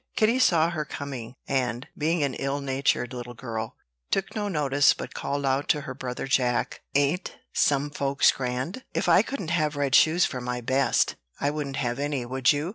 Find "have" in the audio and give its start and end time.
9.51-9.75, 11.75-11.99